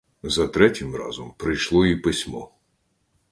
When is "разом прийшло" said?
0.95-1.85